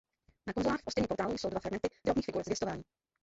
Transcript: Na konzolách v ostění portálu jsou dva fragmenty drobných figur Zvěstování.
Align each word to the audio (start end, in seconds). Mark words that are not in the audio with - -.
Na 0.47 0.53
konzolách 0.53 0.79
v 0.81 0.87
ostění 0.87 1.07
portálu 1.07 1.37
jsou 1.37 1.49
dva 1.49 1.59
fragmenty 1.59 1.87
drobných 2.05 2.25
figur 2.25 2.43
Zvěstování. 2.43 2.83